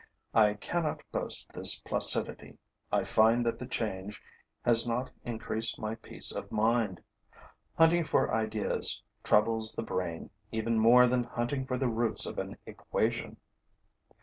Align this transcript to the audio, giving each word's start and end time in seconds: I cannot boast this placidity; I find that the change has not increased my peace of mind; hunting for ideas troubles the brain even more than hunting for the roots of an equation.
I 0.33 0.55
cannot 0.55 1.03
boast 1.11 1.53
this 1.53 1.79
placidity; 1.79 2.57
I 2.91 3.03
find 3.03 3.45
that 3.45 3.59
the 3.59 3.67
change 3.67 4.19
has 4.65 4.87
not 4.87 5.11
increased 5.23 5.79
my 5.79 5.93
peace 5.93 6.31
of 6.31 6.51
mind; 6.51 7.03
hunting 7.77 8.03
for 8.03 8.33
ideas 8.33 9.03
troubles 9.23 9.73
the 9.73 9.83
brain 9.83 10.31
even 10.51 10.79
more 10.79 11.05
than 11.05 11.25
hunting 11.25 11.67
for 11.67 11.77
the 11.77 11.87
roots 11.87 12.25
of 12.25 12.39
an 12.39 12.57
equation. 12.65 13.37